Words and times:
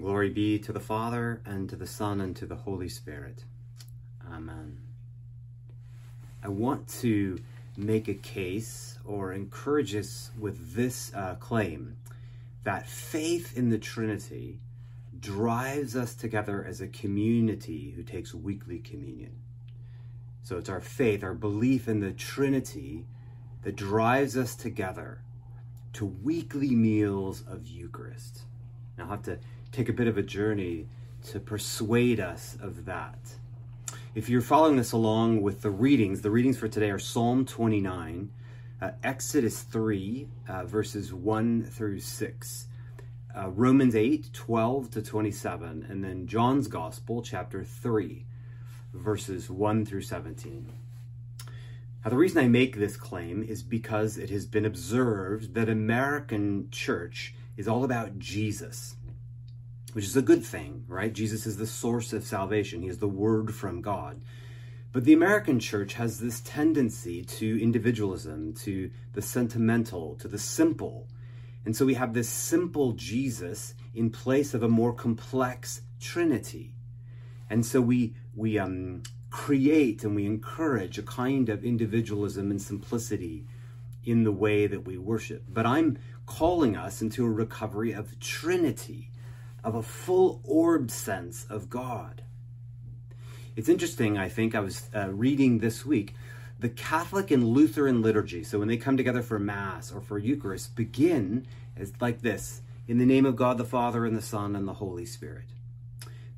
Glory 0.00 0.30
be 0.30 0.60
to 0.60 0.72
the 0.72 0.78
Father, 0.78 1.40
and 1.44 1.68
to 1.68 1.74
the 1.74 1.86
Son, 1.86 2.20
and 2.20 2.36
to 2.36 2.46
the 2.46 2.54
Holy 2.54 2.88
Spirit. 2.88 3.44
Amen. 4.32 4.78
I 6.42 6.48
want 6.48 6.86
to 7.00 7.40
make 7.76 8.06
a 8.06 8.14
case 8.14 8.98
or 9.04 9.32
encourage 9.32 9.96
us 9.96 10.30
with 10.38 10.74
this 10.74 11.12
uh, 11.14 11.34
claim 11.40 11.96
that 12.62 12.88
faith 12.88 13.56
in 13.56 13.70
the 13.70 13.78
Trinity 13.78 14.60
drives 15.18 15.96
us 15.96 16.14
together 16.14 16.64
as 16.64 16.80
a 16.80 16.86
community 16.86 17.92
who 17.96 18.04
takes 18.04 18.32
weekly 18.32 18.78
communion. 18.78 19.32
So 20.44 20.58
it's 20.58 20.68
our 20.68 20.80
faith, 20.80 21.24
our 21.24 21.34
belief 21.34 21.88
in 21.88 21.98
the 21.98 22.12
Trinity 22.12 23.04
that 23.62 23.74
drives 23.74 24.36
us 24.36 24.54
together 24.54 25.22
to 25.94 26.06
weekly 26.06 26.70
meals 26.70 27.42
of 27.48 27.66
Eucharist. 27.66 28.42
Now, 28.96 29.04
I'll 29.04 29.10
have 29.10 29.22
to 29.24 29.38
take 29.72 29.88
a 29.88 29.92
bit 29.92 30.08
of 30.08 30.16
a 30.16 30.22
journey 30.22 30.86
to 31.24 31.40
persuade 31.40 32.20
us 32.20 32.56
of 32.60 32.84
that. 32.86 33.18
If 34.14 34.28
you're 34.28 34.40
following 34.40 34.76
this 34.76 34.92
along 34.92 35.42
with 35.42 35.62
the 35.62 35.70
readings, 35.70 36.22
the 36.22 36.30
readings 36.30 36.58
for 36.58 36.68
today 36.68 36.90
are 36.90 36.98
Psalm 36.98 37.44
29, 37.44 38.30
uh, 38.80 38.90
Exodus 39.02 39.62
3, 39.62 40.28
uh, 40.48 40.64
verses 40.64 41.12
1 41.12 41.64
through 41.64 42.00
6, 42.00 42.66
uh, 43.36 43.48
Romans 43.50 43.94
8, 43.94 44.30
12 44.32 44.90
to 44.90 45.02
27, 45.02 45.86
and 45.88 46.02
then 46.02 46.26
John's 46.26 46.68
Gospel, 46.68 47.22
chapter 47.22 47.62
3, 47.62 48.24
verses 48.94 49.50
1 49.50 49.84
through 49.84 50.02
17. 50.02 50.72
Now, 52.04 52.10
the 52.10 52.16
reason 52.16 52.42
I 52.42 52.48
make 52.48 52.76
this 52.76 52.96
claim 52.96 53.42
is 53.42 53.62
because 53.62 54.16
it 54.16 54.30
has 54.30 54.46
been 54.46 54.64
observed 54.64 55.54
that 55.54 55.68
American 55.68 56.68
church 56.70 57.34
is 57.56 57.68
all 57.68 57.84
about 57.84 58.18
Jesus 58.18 58.96
which 59.92 60.04
is 60.04 60.16
a 60.16 60.22
good 60.22 60.44
thing, 60.44 60.84
right? 60.86 61.12
Jesus 61.12 61.46
is 61.46 61.56
the 61.56 61.66
source 61.66 62.12
of 62.12 62.24
salvation, 62.24 62.82
He 62.82 62.88
is 62.88 62.98
the 62.98 63.08
Word 63.08 63.54
from 63.54 63.80
God. 63.80 64.20
But 64.92 65.04
the 65.04 65.12
American 65.12 65.60
church 65.60 65.94
has 65.94 66.18
this 66.18 66.40
tendency 66.40 67.22
to 67.22 67.62
individualism, 67.62 68.54
to 68.54 68.90
the 69.12 69.22
sentimental, 69.22 70.16
to 70.16 70.28
the 70.28 70.38
simple. 70.38 71.06
And 71.64 71.76
so 71.76 71.84
we 71.84 71.94
have 71.94 72.14
this 72.14 72.28
simple 72.28 72.92
Jesus 72.92 73.74
in 73.94 74.10
place 74.10 74.54
of 74.54 74.62
a 74.62 74.68
more 74.68 74.94
complex 74.94 75.82
Trinity. 76.00 76.74
And 77.50 77.66
so 77.66 77.80
we, 77.80 78.14
we 78.34 78.58
um, 78.58 79.02
create 79.30 80.04
and 80.04 80.14
we 80.14 80.26
encourage 80.26 80.98
a 80.98 81.02
kind 81.02 81.48
of 81.48 81.64
individualism 81.64 82.50
and 82.50 82.60
simplicity 82.60 83.46
in 84.04 84.24
the 84.24 84.32
way 84.32 84.66
that 84.66 84.86
we 84.86 84.96
worship. 84.96 85.44
But 85.48 85.66
I'm 85.66 85.98
calling 86.24 86.76
us 86.76 87.02
into 87.02 87.26
a 87.26 87.30
recovery 87.30 87.92
of 87.92 88.18
Trinity 88.20 89.10
of 89.64 89.74
a 89.74 89.82
full 89.82 90.40
orbed 90.44 90.90
sense 90.90 91.46
of 91.50 91.70
God. 91.70 92.22
It's 93.56 93.68
interesting, 93.68 94.16
I 94.16 94.28
think, 94.28 94.54
I 94.54 94.60
was 94.60 94.88
uh, 94.94 95.08
reading 95.10 95.58
this 95.58 95.84
week, 95.84 96.14
the 96.60 96.68
Catholic 96.68 97.30
and 97.30 97.44
Lutheran 97.44 98.02
liturgy, 98.02 98.44
so 98.44 98.58
when 98.58 98.68
they 98.68 98.76
come 98.76 98.96
together 98.96 99.22
for 99.22 99.38
Mass 99.38 99.92
or 99.92 100.00
for 100.00 100.18
Eucharist, 100.18 100.76
begin 100.76 101.46
as 101.76 101.92
like 102.00 102.22
this 102.22 102.62
in 102.86 102.98
the 102.98 103.06
name 103.06 103.26
of 103.26 103.36
God 103.36 103.58
the 103.58 103.64
Father 103.64 104.06
and 104.06 104.16
the 104.16 104.22
Son 104.22 104.56
and 104.56 104.66
the 104.66 104.74
Holy 104.74 105.04
Spirit. 105.04 105.46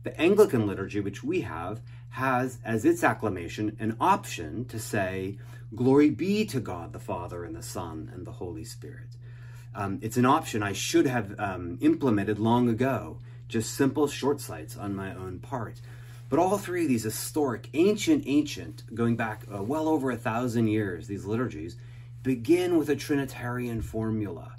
The 0.02 0.18
Anglican 0.20 0.66
liturgy, 0.66 1.00
which 1.00 1.22
we 1.22 1.42
have, 1.42 1.80
has 2.10 2.58
as 2.64 2.84
its 2.84 3.04
acclamation 3.04 3.76
an 3.78 3.96
option 4.00 4.64
to 4.66 4.78
say, 4.78 5.38
Glory 5.74 6.10
be 6.10 6.44
to 6.46 6.58
God 6.58 6.92
the 6.92 6.98
Father 6.98 7.44
and 7.44 7.54
the 7.54 7.62
Son 7.62 8.10
and 8.12 8.26
the 8.26 8.32
Holy 8.32 8.64
Spirit. 8.64 9.16
Um, 9.74 9.98
it's 10.02 10.16
an 10.16 10.26
option 10.26 10.62
I 10.62 10.72
should 10.72 11.06
have 11.06 11.38
um, 11.38 11.78
implemented 11.80 12.38
long 12.38 12.68
ago, 12.68 13.18
just 13.48 13.74
simple 13.74 14.08
short 14.08 14.40
sights 14.40 14.76
on 14.76 14.94
my 14.94 15.14
own 15.14 15.38
part. 15.38 15.80
But 16.28 16.38
all 16.38 16.58
three 16.58 16.82
of 16.82 16.88
these 16.88 17.02
historic, 17.02 17.68
ancient, 17.74 18.24
ancient, 18.26 18.94
going 18.94 19.16
back 19.16 19.44
uh, 19.52 19.62
well 19.62 19.88
over 19.88 20.10
a 20.10 20.16
thousand 20.16 20.68
years, 20.68 21.06
these 21.06 21.24
liturgies, 21.24 21.76
begin 22.22 22.78
with 22.78 22.88
a 22.88 22.96
Trinitarian 22.96 23.82
formula. 23.82 24.54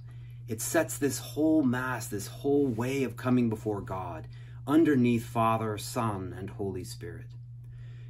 It 0.48 0.62
sets 0.62 0.98
this 0.98 1.20
whole 1.20 1.64
Mass, 1.64 2.08
this 2.08 2.28
whole 2.28 2.68
way 2.68 3.04
of 3.04 3.16
coming 3.16 3.50
before 3.50 3.82
God 3.82 4.28
underneath 4.68 5.26
Father, 5.26 5.78
Son, 5.78 6.36
and 6.38 6.50
Holy 6.50 6.84
Spirit. 6.84 7.28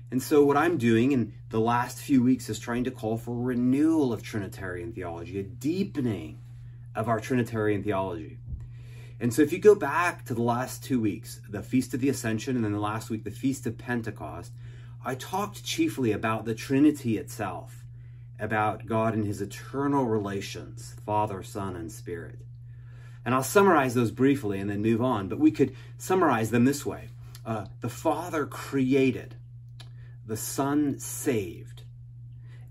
And 0.09 0.21
so, 0.21 0.43
what 0.43 0.57
I'm 0.57 0.77
doing 0.77 1.11
in 1.11 1.33
the 1.49 1.59
last 1.59 1.99
few 1.99 2.21
weeks 2.21 2.49
is 2.49 2.59
trying 2.59 2.83
to 2.83 2.91
call 2.91 3.17
for 3.17 3.31
a 3.31 3.43
renewal 3.43 4.11
of 4.11 4.23
Trinitarian 4.23 4.91
theology, 4.91 5.39
a 5.39 5.43
deepening 5.43 6.40
of 6.95 7.07
our 7.07 7.19
Trinitarian 7.19 7.83
theology. 7.83 8.37
And 9.19 9.33
so 9.33 9.43
if 9.43 9.53
you 9.53 9.59
go 9.59 9.75
back 9.75 10.25
to 10.25 10.33
the 10.33 10.41
last 10.41 10.83
two 10.83 10.99
weeks, 10.99 11.41
the 11.47 11.61
Feast 11.61 11.93
of 11.93 12.01
the 12.01 12.09
Ascension, 12.09 12.55
and 12.55 12.65
then 12.65 12.71
the 12.71 12.79
last 12.79 13.09
week, 13.09 13.23
the 13.23 13.31
Feast 13.31 13.67
of 13.67 13.77
Pentecost, 13.77 14.51
I 15.05 15.15
talked 15.15 15.63
chiefly 15.63 16.11
about 16.11 16.45
the 16.45 16.55
Trinity 16.55 17.17
itself, 17.17 17.85
about 18.39 18.87
God 18.87 19.13
and 19.13 19.25
his 19.25 19.39
eternal 19.39 20.05
relations, 20.05 20.95
Father, 21.05 21.43
Son, 21.43 21.75
and 21.75 21.91
Spirit. 21.91 22.39
And 23.23 23.35
I'll 23.35 23.43
summarize 23.43 23.93
those 23.93 24.09
briefly 24.09 24.59
and 24.59 24.69
then 24.69 24.81
move 24.81 25.01
on, 25.01 25.27
but 25.27 25.39
we 25.39 25.51
could 25.51 25.75
summarize 25.99 26.49
them 26.49 26.65
this 26.65 26.83
way 26.83 27.09
uh, 27.45 27.65
The 27.81 27.89
Father 27.89 28.47
created, 28.47 29.35
the 30.25 30.37
Son 30.37 30.97
saved, 30.97 31.83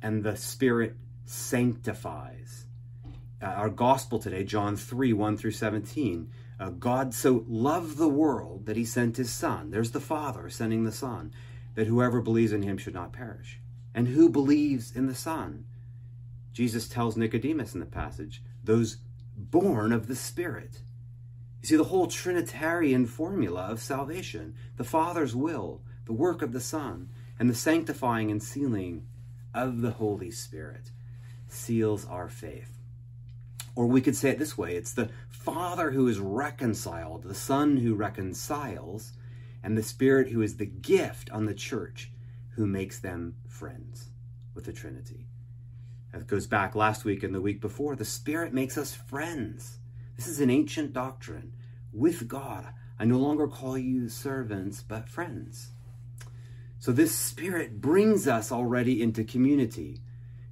and 0.03 0.25
the 0.25 0.37
Spirit 0.37 0.97
sanctifies 1.25 2.67
uh, 3.43 3.47
our 3.47 3.71
gospel 3.71 4.19
today, 4.19 4.45
John 4.45 4.77
3 4.77 5.13
1 5.13 5.37
through 5.37 5.53
17. 5.53 6.31
Uh, 6.59 6.71
God 6.71 7.15
so 7.15 7.45
loved 7.49 7.97
the 7.97 8.09
world 8.09 8.67
that 8.67 8.77
he 8.77 8.85
sent 8.85 9.17
his 9.17 9.31
Son. 9.31 9.71
There's 9.71 9.93
the 9.93 10.01
Father 10.01 10.51
sending 10.51 10.85
the 10.85 10.93
Son, 10.93 11.33
that 11.75 11.87
whoever 11.87 12.21
believes 12.21 12.53
in 12.53 12.63
him 12.63 12.77
should 12.77 12.95
not 12.95 13.13
perish. 13.13 13.61
And 13.95 14.09
who 14.09 14.29
believes 14.29 14.95
in 14.95 15.07
the 15.07 15.15
Son? 15.15 15.65
Jesus 16.53 16.89
tells 16.89 17.17
Nicodemus 17.17 17.73
in 17.73 17.81
the 17.81 17.87
passage, 17.87 18.43
those 18.63 18.99
born 19.37 19.93
of 19.93 20.07
the 20.07 20.17
Spirit. 20.17 20.83
You 21.63 21.69
see, 21.69 21.77
the 21.77 21.85
whole 21.85 22.09
Trinitarian 22.09 23.07
formula 23.07 23.63
of 23.63 23.81
salvation, 23.81 24.55
the 24.77 24.85
Father's 24.85 25.35
will, 25.35 25.81
the 26.05 26.13
work 26.13 26.43
of 26.43 26.53
the 26.53 26.61
Son, 26.61 27.09
and 27.39 27.49
the 27.49 27.55
sanctifying 27.55 28.31
and 28.31 28.43
sealing 28.43 29.07
of 29.55 29.81
the 29.81 29.93
Holy 29.93 30.31
Spirit 30.31 30.91
seals 31.49 32.07
our 32.07 32.29
faith. 32.29 32.80
Or 33.75 33.87
we 33.87 34.01
could 34.01 34.17
say 34.17 34.31
it 34.31 34.39
this 34.39 34.59
way 34.59 34.75
it's 34.75 34.93
the 34.93 35.11
Father 35.29 35.93
who 35.93 36.09
is 36.09 36.19
reconciled, 36.19 37.25
the 37.25 37.35
Son 37.35 37.79
who 37.79 37.95
reconciles, 37.95 39.13
and 39.63 39.77
the 39.77 39.83
Spirit 39.83 40.29
who 40.29 40.43
is 40.43 40.57
the 40.57 40.67
gift 40.67 41.31
on 41.31 41.47
the 41.47 41.55
church 41.55 42.11
who 42.51 42.67
makes 42.67 42.99
them 42.99 43.37
friends 43.49 44.11
with 44.55 44.65
the 44.65 44.73
Trinity. 44.73 45.27
That 46.13 46.27
goes 46.27 46.47
back 46.47 46.75
last 46.75 47.05
week 47.05 47.23
and 47.23 47.35
the 47.35 47.41
week 47.41 47.61
before. 47.61 47.95
The 47.95 48.05
Spirit 48.05 48.53
makes 48.53 48.77
us 48.77 48.95
friends. 48.95 49.79
This 50.17 50.27
is 50.27 50.41
an 50.41 50.51
ancient 50.51 50.93
doctrine. 50.93 51.53
With 51.93 52.27
God, 52.27 52.67
I 52.99 53.05
no 53.05 53.19
longer 53.19 53.47
call 53.47 53.79
you 53.79 54.09
servants, 54.09 54.83
but 54.87 55.09
friends. 55.09 55.71
So 56.81 56.93
this 56.93 57.15
Spirit 57.15 57.81
brings 57.81 58.27
us 58.27 58.51
already 58.51 59.03
into 59.03 59.23
community. 59.23 60.01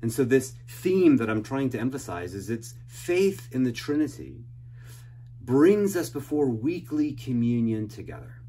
And 0.01 0.13
so, 0.13 0.25
this 0.25 0.55
theme 0.69 1.17
that 1.17 1.29
I'm 1.29 1.43
trying 1.43 1.71
to 1.71 1.81
emphasize 1.81 2.33
is 2.33 2.51
its 2.51 2.75
faith 2.89 3.49
in 3.53 3.63
the 3.63 3.73
Trinity 3.73 4.45
brings 5.41 5.95
us 5.97 6.11
before 6.11 6.49
weekly 6.49 7.13
communion 7.13 7.87
together. 7.87 8.41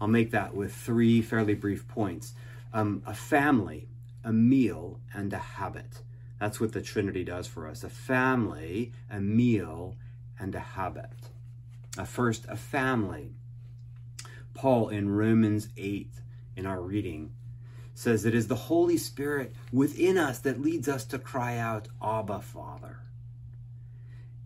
I'll 0.00 0.08
make 0.08 0.30
that 0.30 0.54
with 0.54 0.72
three 0.72 1.20
fairly 1.20 1.54
brief 1.54 1.86
points 1.88 2.32
um, 2.72 3.02
a 3.06 3.14
family, 3.14 3.88
a 4.24 4.32
meal, 4.32 5.00
and 5.12 5.32
a 5.32 5.38
habit. 5.38 6.02
That's 6.38 6.60
what 6.60 6.72
the 6.72 6.82
Trinity 6.82 7.24
does 7.24 7.46
for 7.46 7.66
us 7.66 7.84
a 7.84 7.88
family, 7.88 8.92
a 9.10 9.20
meal, 9.20 9.96
and 10.38 10.54
a 10.54 10.60
habit. 10.60 11.10
Uh, 11.98 12.04
first, 12.04 12.46
a 12.48 12.56
family. 12.56 13.32
Paul 14.54 14.88
in 14.88 15.10
Romans 15.10 15.68
8, 15.76 16.10
in 16.56 16.66
our 16.66 16.80
reading, 16.80 17.32
says 17.94 18.24
it 18.24 18.34
is 18.34 18.48
the 18.48 18.54
Holy 18.54 18.96
Spirit 18.96 19.54
within 19.72 20.18
us 20.18 20.38
that 20.40 20.60
leads 20.60 20.88
us 20.88 21.04
to 21.06 21.18
cry 21.18 21.58
out, 21.58 21.88
Abba, 22.02 22.40
Father. 22.40 23.00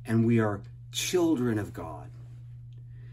And 0.04 0.26
we 0.26 0.38
are 0.38 0.62
children 0.92 1.58
of 1.58 1.72
God. 1.72 2.10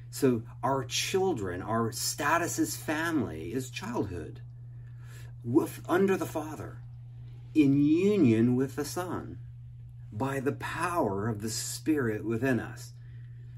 So 0.09 0.43
our 0.63 0.83
children, 0.83 1.61
our 1.61 1.91
status 1.91 2.57
as 2.57 2.75
family 2.75 3.53
is 3.53 3.69
childhood 3.69 4.41
with, 5.43 5.81
under 5.87 6.17
the 6.17 6.25
Father, 6.25 6.79
in 7.53 7.83
union 7.83 8.55
with 8.55 8.75
the 8.75 8.85
Son, 8.85 9.37
by 10.11 10.39
the 10.39 10.53
power 10.53 11.27
of 11.27 11.41
the 11.41 11.49
Spirit 11.49 12.25
within 12.25 12.59
us. 12.59 12.93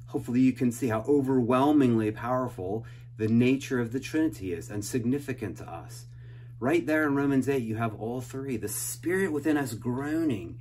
Hopefully, 0.08 0.42
you 0.42 0.54
can 0.54 0.72
see 0.72 0.88
how 0.88 1.06
overwhelmingly 1.08 2.12
powerful 2.12 2.86
the 3.18 3.28
nature 3.28 3.80
of 3.80 3.92
the 3.92 4.00
Trinity 4.00 4.54
is 4.54 4.70
and 4.70 4.84
significant 4.84 5.58
to 5.58 5.70
us. 5.70 6.06
Right 6.60 6.86
there 6.86 7.06
in 7.06 7.16
Romans 7.16 7.48
8, 7.48 7.62
you 7.62 7.76
have 7.76 7.96
all 7.96 8.20
three. 8.20 8.58
The 8.58 8.68
Spirit 8.68 9.32
within 9.32 9.56
us 9.56 9.74
groaning 9.74 10.60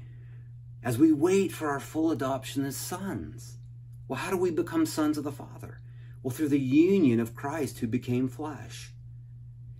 as 0.83 0.99
we 0.99 1.13
wait 1.13 1.53
for 1.53 1.69
our 1.69 1.81
full 1.81 2.11
adoption 2.11 2.65
as 2.65 2.77
sons. 2.77 3.59
Well, 4.07 4.19
how 4.19 4.31
do 4.31 4.37
we 4.37 4.51
become 4.51 4.87
sons 4.87 5.19
of 5.19 5.25
the 5.25 5.33
Father? 5.33 5.81
Well, 6.23 6.31
through 6.31 6.49
the 6.49 6.59
union 6.59 7.21
of 7.21 7.35
Christ 7.35 7.79
who 7.79 7.87
became 7.87 8.29
flesh. 8.29 8.93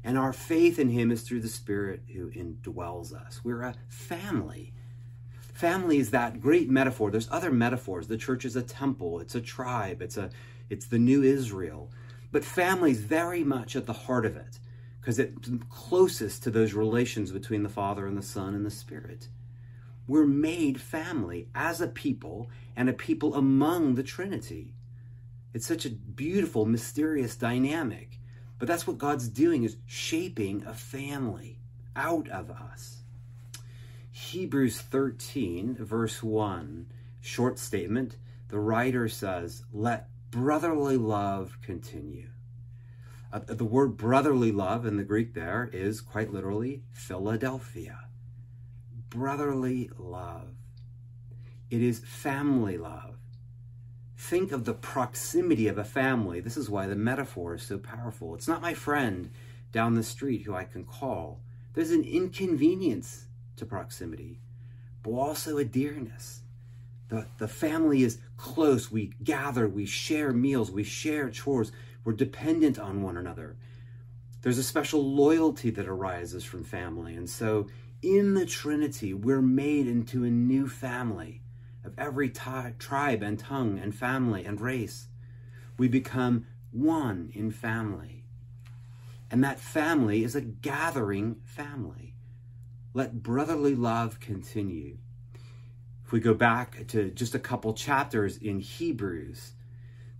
And 0.05 0.17
our 0.17 0.33
faith 0.33 0.79
in 0.79 0.91
him 0.91 1.11
is 1.11 1.23
through 1.23 1.41
the 1.41 1.49
Spirit 1.49 2.03
who 2.15 2.31
indwells 2.31 3.13
us. 3.13 3.41
We're 3.45 3.63
a 3.63 3.75
family. 3.89 4.73
Family 5.41 5.99
is 5.99 6.11
that 6.11 6.41
great 6.41 6.71
metaphor. 6.71 7.11
There's 7.11 7.29
other 7.31 7.51
metaphors. 7.51 8.07
The 8.07 8.17
church 8.17 8.45
is 8.45 8.55
a 8.55 8.63
temple, 8.63 9.21
it's 9.21 9.35
a 9.35 9.41
tribe, 9.41 10.01
it's 10.01 10.17
a 10.17 10.31
it's 10.71 10.87
the 10.87 10.99
new 10.99 11.23
Israel. 11.23 11.91
But 12.31 12.45
family 12.45 12.91
is 12.91 13.01
very 13.01 13.43
much 13.43 13.75
at 13.75 13.87
the 13.87 13.93
heart 13.93 14.27
of 14.27 14.37
it 14.37 14.59
because 15.01 15.19
it's 15.19 15.51
closest 15.71 16.43
to 16.45 16.51
those 16.51 16.75
relations 16.75 17.33
between 17.33 17.63
the 17.63 17.69
Father 17.69 18.07
and 18.07 18.17
the 18.17 18.23
Son 18.23 18.55
and 18.55 18.65
the 18.65 18.71
Spirit. 18.71 19.29
We're 20.09 20.27
made 20.27 20.81
family 20.81 21.49
as 21.55 21.83
a 21.83 21.87
people 21.87 22.51
and 22.75 22.89
a 22.89 22.95
people 22.95 23.35
among 23.35 23.95
the 23.95 24.03
Trinity. 24.03 24.75
It's 25.53 25.67
such 25.67 25.85
a 25.85 25.91
beautiful, 25.91 26.65
mysterious 26.65 27.37
dynamic. 27.37 28.19
But 28.59 28.69
that's 28.69 28.87
what 28.87 28.99
God's 28.99 29.29
doing 29.29 29.65
is 29.65 29.77
shaping 29.87 30.65
a 30.65 30.73
family 30.73 31.59
out 31.95 32.29
of 32.29 32.51
us. 32.51 33.03
Hebrews 34.11 34.81
13, 34.81 35.77
verse 35.77 36.23
1, 36.23 36.87
short 37.21 37.59
statement. 37.59 38.17
The 38.49 38.59
writer 38.59 39.09
says, 39.09 39.63
Let 39.73 40.09
brotherly 40.31 40.97
love 40.97 41.59
continue. 41.63 42.31
Uh, 43.31 43.41
the 43.47 43.65
word 43.65 43.99
brotherly 43.99 44.53
love 44.53 44.87
in 44.87 44.97
the 44.97 45.05
Greek 45.05 45.35
there 45.35 45.69
is 45.73 46.01
quite 46.01 46.33
literally 46.33 46.83
Philadelphia. 46.93 48.08
Brotherly 49.11 49.91
love. 49.99 50.49
It 51.71 51.83
is 51.83 52.01
family 52.01 52.79
love. 52.79 53.17
Think 54.17 54.53
of 54.53 54.65
the 54.65 54.75
proximity 54.75 55.69
of 55.69 55.79
a 55.79 55.85
family. 55.85 56.41
This 56.41 56.57
is 56.57 56.69
why 56.69 56.87
the 56.87 56.97
metaphor 56.97 57.55
is 57.55 57.63
so 57.63 57.79
powerful. 57.79 58.35
It's 58.35 58.49
not 58.49 58.63
my 58.63 58.75
friend 58.75 59.31
down 59.73 59.95
the 59.95 60.03
street 60.03 60.43
who 60.43 60.55
I 60.55 60.65
can 60.65 60.85
call. 60.85 61.41
There's 61.75 61.91
an 61.91 62.05
inconvenience 62.05 63.27
to 63.57 63.67
proximity, 63.67 64.41
but 65.03 65.13
also 65.13 65.59
a 65.59 65.65
dearness. 65.65 66.43
The, 67.09 67.27
the 67.39 67.49
family 67.49 68.03
is 68.03 68.19
close. 68.37 68.91
We 68.91 69.13
gather, 69.23 69.69
we 69.69 69.87
share 69.87 70.33
meals, 70.33 70.71
we 70.71 70.85
share 70.85 71.31
chores. 71.31 71.73
We're 72.05 72.13
dependent 72.13 72.79
on 72.79 73.03
one 73.03 73.17
another. 73.17 73.57
There's 74.43 74.59
a 74.59 74.63
special 74.63 75.03
loyalty 75.03 75.71
that 75.71 75.89
arises 75.89 76.45
from 76.45 76.65
family. 76.65 77.15
And 77.15 77.29
so 77.29 77.69
in 78.03 78.35
the 78.35 78.47
Trinity, 78.47 79.13
we're 79.13 79.43
made 79.43 79.87
into 79.87 80.25
a 80.25 80.31
new 80.31 80.69
family 80.69 81.43
of 81.85 81.99
every 81.99 82.29
t- 82.29 82.41
tribe 82.79 83.23
and 83.23 83.39
tongue 83.39 83.79
and 83.79 83.95
family 83.95 84.45
and 84.45 84.61
race. 84.61 85.09
We 85.77 85.89
become 85.89 86.47
one 86.71 87.31
in 87.35 87.51
family. 87.51 88.25
And 89.31 89.43
that 89.45 89.61
family 89.61 90.25
is 90.25 90.35
a 90.35 90.41
gathering 90.41 91.37
family. 91.45 92.15
Let 92.95 93.23
brotherly 93.23 93.75
love 93.75 94.21
continue. 94.21 94.99
If 96.05 96.13
we 96.13 96.21
go 96.21 96.35
back 96.35 96.87
to 96.89 97.11
just 97.11 97.35
a 97.35 97.39
couple 97.39 97.75
chapters 97.75 98.39
in 98.39 98.61
Hebrews, 98.61 99.53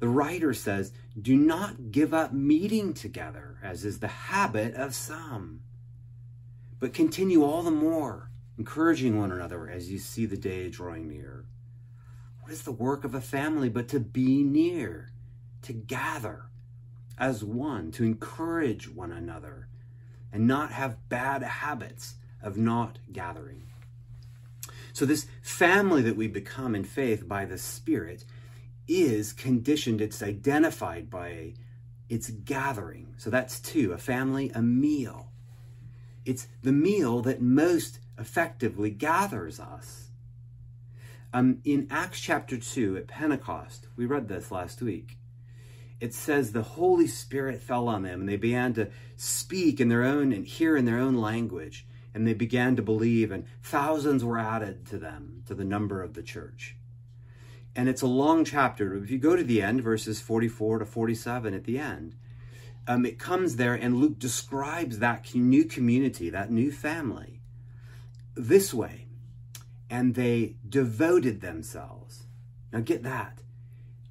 the 0.01 0.09
writer 0.09 0.53
says, 0.53 0.93
Do 1.21 1.37
not 1.37 1.91
give 1.91 2.13
up 2.13 2.33
meeting 2.33 2.93
together, 2.93 3.59
as 3.63 3.85
is 3.85 4.01
the 4.01 4.09
habit 4.09 4.75
of 4.75 4.95
some, 4.95 5.61
but 6.81 6.95
continue 6.95 7.45
all 7.45 7.63
the 7.63 7.71
more, 7.71 8.31
encouraging 8.57 9.19
one 9.19 9.33
another 9.33 9.69
as 9.69 9.91
you 9.91 9.99
see 9.99 10.27
the 10.27 10.37
day 10.37 10.69
drawing 10.69 11.09
near. 11.09 11.45
What 12.43 12.53
is 12.53 12.63
the 12.63 12.73
work 12.73 13.05
of 13.05 13.15
a 13.15 13.21
family 13.21 13.69
but 13.69 13.89
to 13.89 14.01
be 14.01 14.43
near, 14.43 15.11
to 15.63 15.73
gather 15.73 16.47
as 17.19 17.45
one, 17.45 17.91
to 17.93 18.05
encourage 18.05 18.89
one 18.89 19.13
another, 19.13 19.69
and 20.33 20.47
not 20.47 20.73
have 20.73 21.09
bad 21.09 21.43
habits 21.43 22.15
of 22.43 22.57
not 22.57 22.99
gathering? 23.13 23.65
So, 24.93 25.05
this 25.05 25.27
family 25.43 26.03
that 26.03 26.17
we 26.17 26.27
become 26.27 26.75
in 26.75 26.85
faith 26.85 27.29
by 27.29 27.45
the 27.45 27.59
Spirit 27.59 28.25
is 28.89 29.33
conditioned, 29.33 30.01
it's 30.01 30.23
identified 30.23 31.11
by 31.11 31.53
its 32.09 32.31
gathering. 32.31 33.15
So 33.19 33.31
that's 33.31 33.61
two 33.61 33.93
a 33.93 33.99
family, 33.99 34.51
a 34.55 34.63
meal. 34.63 35.28
It's 36.29 36.47
the 36.63 36.73
meal 36.73 37.23
that 37.23 37.41
most 37.41 38.01
effectively 38.19 38.91
gathers 38.91 39.59
us. 39.59 40.09
Um, 41.33 41.63
in 41.65 41.89
Acts 41.91 42.21
chapter 42.21 42.59
2 42.59 42.99
at 42.99 43.07
Pentecost, 43.07 43.87
we 43.97 44.05
read 44.05 44.29
this 44.29 44.51
last 44.51 44.83
week. 44.83 45.17
It 46.01 46.13
says 46.13 46.53
the 46.53 46.61
Holy 46.61 47.07
Spirit 47.07 47.63
fell 47.63 47.89
on 47.89 48.03
them 48.03 48.21
and 48.21 48.29
they 48.29 48.37
began 48.37 48.75
to 48.75 48.91
speak 49.17 49.81
in 49.81 49.89
their 49.89 50.05
own 50.05 50.35
and 50.35 50.47
hear 50.47 50.77
in 50.77 50.85
their 50.85 50.99
own 50.99 51.17
language. 51.17 51.87
And 52.13 52.27
they 52.27 52.35
began 52.35 52.77
to 52.77 52.83
believe, 52.83 53.31
and 53.31 53.47
thousands 53.63 54.23
were 54.23 54.39
added 54.39 54.87
to 54.89 54.99
them, 54.99 55.45
to 55.47 55.55
the 55.55 55.65
number 55.65 56.03
of 56.03 56.13
the 56.13 56.23
church 56.23 56.77
and 57.79 57.89
it's 57.89 58.03
a 58.03 58.09
long 58.09 58.45
chapter. 58.45 58.97
If 58.97 59.09
you 59.09 59.19
go 59.19 59.37
to 59.37 59.45
the 59.45 59.63
end, 59.63 59.83
verses 59.83 60.21
44 60.21 60.81
to 60.81 60.85
47 60.85 61.55
at 61.55 61.63
the 61.63 61.79
end, 61.79 62.17
um, 62.89 63.05
it 63.05 63.19
comes 63.19 63.57
there 63.57 63.75
and 63.75 63.99
Luke 63.99 64.19
describes 64.19 64.99
that 64.99 65.35
new 65.35 65.65
community, 65.67 66.31
that 66.31 66.51
new 66.51 66.73
family, 66.73 67.43
this 68.35 68.73
way. 68.73 69.07
And 69.91 70.15
they 70.15 70.57
devoted 70.67 71.41
themselves. 71.41 72.25
Now 72.73 72.81
get 72.81 73.03
that. 73.03 73.41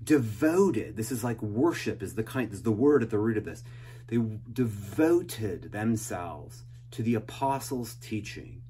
Devoted. 0.03 0.95
This 0.95 1.11
is 1.11 1.23
like 1.23 1.41
worship 1.41 2.03
is 2.03 2.13
the 2.13 2.23
kind 2.23 2.53
is 2.53 2.61
the 2.61 2.71
word 2.71 3.01
at 3.01 3.09
the 3.09 3.17
root 3.17 3.37
of 3.37 3.45
this. 3.45 3.63
They 4.07 4.17
devoted 4.53 5.71
themselves 5.71 6.63
to 6.91 7.03
the 7.03 7.15
apostles' 7.15 7.95
teaching, 7.95 8.61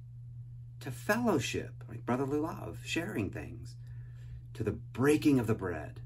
to 0.80 0.90
fellowship, 0.90 1.84
like 1.88 2.06
brotherly 2.06 2.40
love, 2.40 2.80
sharing 2.84 3.30
things 3.30 3.76
to 4.54 4.64
the 4.64 4.72
breaking 4.72 5.38
of 5.38 5.48
the 5.48 5.54
bread 5.54 6.00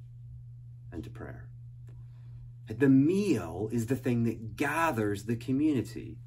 and 0.92 1.04
to 1.04 1.10
prayer. 1.10 1.46
The 2.80 2.90
meal 2.90 3.70
is 3.72 3.88
the 3.88 3.96
thing 3.96 4.24
that 4.24 4.56
gathers 4.56 5.24
the 5.24 5.36
community. 5.36 6.18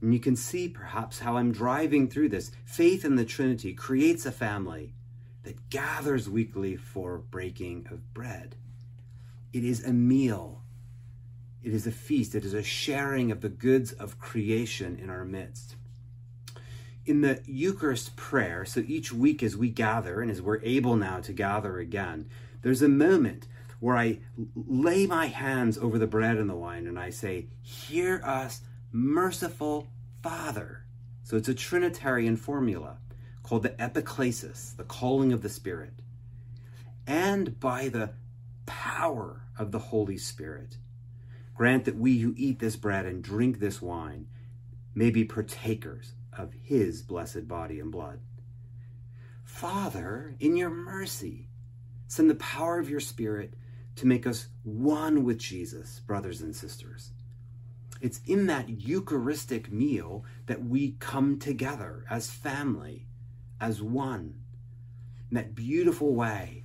And 0.00 0.12
you 0.12 0.20
can 0.20 0.36
see 0.36 0.68
perhaps 0.68 1.20
how 1.20 1.36
I'm 1.36 1.52
driving 1.52 2.08
through 2.08 2.28
this. 2.30 2.50
Faith 2.64 3.04
in 3.04 3.16
the 3.16 3.24
Trinity 3.24 3.72
creates 3.72 4.26
a 4.26 4.32
family 4.32 4.94
that 5.42 5.70
gathers 5.70 6.28
weekly 6.28 6.76
for 6.76 7.18
breaking 7.18 7.86
of 7.90 8.12
bread. 8.14 8.56
It 9.52 9.64
is 9.64 9.84
a 9.84 9.92
meal. 9.92 10.62
It 11.62 11.72
is 11.72 11.86
a 11.86 11.92
feast. 11.92 12.34
It 12.34 12.44
is 12.44 12.54
a 12.54 12.62
sharing 12.62 13.30
of 13.30 13.40
the 13.40 13.48
goods 13.48 13.92
of 13.92 14.18
creation 14.18 14.98
in 14.98 15.10
our 15.10 15.24
midst 15.24 15.76
in 17.06 17.20
the 17.20 17.40
Eucharist 17.46 18.16
prayer, 18.16 18.64
so 18.64 18.82
each 18.86 19.12
week 19.12 19.42
as 19.42 19.56
we 19.56 19.68
gather 19.68 20.20
and 20.20 20.30
as 20.30 20.40
we're 20.40 20.62
able 20.62 20.96
now 20.96 21.20
to 21.20 21.32
gather 21.32 21.78
again, 21.78 22.28
there's 22.62 22.82
a 22.82 22.88
moment 22.88 23.46
where 23.84 23.98
I 23.98 24.20
lay 24.56 25.04
my 25.04 25.26
hands 25.26 25.76
over 25.76 25.98
the 25.98 26.06
bread 26.06 26.38
and 26.38 26.48
the 26.48 26.54
wine 26.54 26.86
and 26.86 26.98
I 26.98 27.10
say, 27.10 27.48
Hear 27.60 28.22
us, 28.24 28.62
merciful 28.90 29.88
Father. 30.22 30.86
So 31.22 31.36
it's 31.36 31.50
a 31.50 31.54
Trinitarian 31.54 32.36
formula 32.36 32.96
called 33.42 33.62
the 33.62 33.78
epiclesis, 33.78 34.74
the 34.74 34.84
calling 34.84 35.34
of 35.34 35.42
the 35.42 35.50
Spirit. 35.50 35.92
And 37.06 37.60
by 37.60 37.88
the 37.88 38.12
power 38.64 39.42
of 39.58 39.70
the 39.70 39.78
Holy 39.78 40.16
Spirit, 40.16 40.78
grant 41.54 41.84
that 41.84 41.98
we 41.98 42.20
who 42.20 42.32
eat 42.38 42.60
this 42.60 42.76
bread 42.76 43.04
and 43.04 43.22
drink 43.22 43.58
this 43.58 43.82
wine 43.82 44.28
may 44.94 45.10
be 45.10 45.26
partakers 45.26 46.14
of 46.32 46.54
his 46.62 47.02
blessed 47.02 47.46
body 47.46 47.80
and 47.80 47.92
blood. 47.92 48.20
Father, 49.44 50.36
in 50.40 50.56
your 50.56 50.70
mercy, 50.70 51.48
send 52.06 52.30
the 52.30 52.34
power 52.36 52.78
of 52.78 52.88
your 52.88 53.00
Spirit 53.00 53.52
to 53.96 54.06
make 54.06 54.26
us 54.26 54.48
one 54.62 55.24
with 55.24 55.38
Jesus, 55.38 56.00
brothers 56.06 56.40
and 56.40 56.54
sisters. 56.54 57.12
It's 58.00 58.20
in 58.26 58.46
that 58.46 58.68
Eucharistic 58.68 59.70
meal 59.70 60.24
that 60.46 60.64
we 60.64 60.96
come 60.98 61.38
together 61.38 62.04
as 62.10 62.30
family, 62.30 63.06
as 63.60 63.80
one, 63.80 64.34
in 65.30 65.36
that 65.36 65.54
beautiful 65.54 66.14
way. 66.14 66.64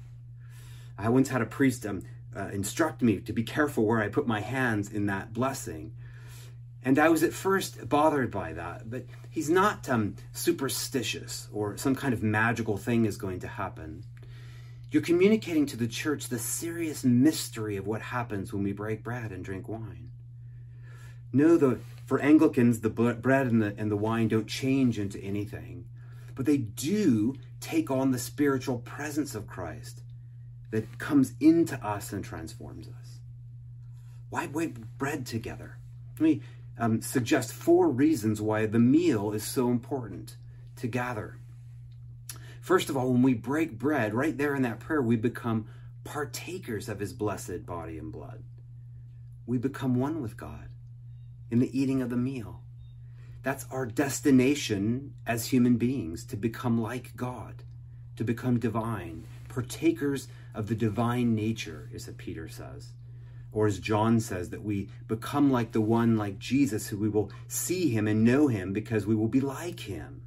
I 0.98 1.10
once 1.10 1.30
had 1.30 1.42
a 1.42 1.46
priest 1.46 1.86
um, 1.86 2.04
uh, 2.36 2.50
instruct 2.52 3.02
me 3.02 3.20
to 3.22 3.34
be 3.34 3.44
careful 3.44 3.86
where 3.86 4.02
I 4.02 4.10
put 4.10 4.28
my 4.28 4.42
hands 4.42 4.92
in 4.92 5.06
that 5.06 5.34
blessing 5.34 5.94
and 6.84 6.98
I 6.98 7.10
was 7.10 7.24
at 7.24 7.34
first 7.34 7.90
bothered 7.90 8.32
by 8.32 8.54
that, 8.54 8.90
but 8.90 9.06
he's 9.30 9.50
not 9.50 9.90
um, 9.90 10.16
superstitious 10.32 11.50
or 11.52 11.78
some 11.78 11.96
kind 11.96 12.14
of 12.14 12.24
magical 12.24 12.78
thing 12.78 13.06
is 13.06 13.18
going 13.18 13.40
to 13.42 13.48
happen. 13.48 14.04
You're 14.92 15.04
communicating 15.04 15.66
to 15.68 15.78
the 15.78 15.88
church 15.88 16.28
the 16.28 16.40
serious 16.40 17.04
mystery 17.04 17.78
of 17.78 17.86
what 17.86 18.02
happens 18.02 18.52
when 18.52 18.64
we 18.64 18.72
break 18.72 19.04
bread 19.04 19.32
and 19.32 19.44
drink 19.44 19.68
wine. 19.68 20.10
Know 21.32 21.58
that 21.58 21.80
for 22.08 22.20
Anglicans, 22.20 22.80
the 22.80 22.90
bread 22.90 23.48
and 23.48 23.62
the, 23.62 23.76
and 23.78 23.92
the 23.92 23.98
wine 23.98 24.30
don't 24.30 24.48
change 24.48 24.98
into 24.98 25.20
anything, 25.20 25.86
but 26.34 26.48
they 26.48 26.58
do 26.58 27.36
take 27.60 27.92
on 27.92 28.10
the 28.10 28.18
spiritual 28.18 28.80
presence 28.80 29.36
of 29.36 29.46
Christ 29.46 30.02
that 30.72 30.98
comes 30.98 31.34
into 31.40 31.76
us 31.86 32.12
and 32.12 32.24
transforms 32.24 32.88
us. 32.88 33.20
Why 34.30 34.48
break 34.48 34.76
bread 34.98 35.26
together? 35.26 35.78
Let 36.16 36.22
me 36.22 36.42
um, 36.80 37.02
suggest 37.02 37.54
four 37.54 37.90
reasons 37.90 38.42
why 38.42 38.66
the 38.66 38.80
meal 38.80 39.32
is 39.34 39.44
so 39.44 39.70
important 39.70 40.36
to 40.78 40.88
gather. 40.88 41.38
First 42.70 42.92
of 42.92 42.96
all, 42.96 43.12
when 43.12 43.24
we 43.24 43.34
break 43.34 43.80
bread, 43.80 44.14
right 44.14 44.38
there 44.38 44.54
in 44.54 44.62
that 44.62 44.80
prayer, 44.80 45.02
we 45.02 45.16
become 45.16 45.66
partakers 46.04 46.88
of 46.88 47.00
his 47.00 47.14
blessed 47.14 47.66
body 47.66 47.98
and 47.98 48.12
blood. 48.12 48.44
We 49.48 49.58
become 49.58 49.96
one 49.96 50.22
with 50.22 50.38
God 50.38 50.70
in 51.50 51.58
the 51.58 51.76
eating 51.76 52.00
of 52.04 52.12
the 52.12 52.16
meal. 52.16 52.62
That's 53.42 53.66
our 53.72 53.88
destination 53.88 55.16
as 55.26 55.48
human 55.48 55.78
beings 55.78 56.24
to 56.26 56.38
become 56.38 56.80
like 56.80 57.16
God, 57.16 57.64
to 58.18 58.24
become 58.24 58.60
divine, 58.60 59.26
partakers 59.48 60.28
of 60.54 60.68
the 60.68 60.76
divine 60.76 61.34
nature, 61.34 61.90
is 61.92 62.06
what 62.06 62.20
Peter 62.20 62.48
says. 62.48 62.90
Or 63.52 63.66
as 63.66 63.80
John 63.80 64.20
says, 64.20 64.52
that 64.52 64.64
we 64.64 64.90
become 65.08 65.52
like 65.52 65.72
the 65.72 65.82
one 65.82 66.18
like 66.18 66.38
Jesus, 66.38 66.90
who 66.90 66.98
we 66.98 67.10
will 67.10 67.32
see 67.48 67.90
him 67.90 68.08
and 68.08 68.24
know 68.24 68.48
him 68.48 68.74
because 68.74 69.08
we 69.08 69.16
will 69.16 69.28
be 69.28 69.42
like 69.42 69.80
him. 69.80 70.22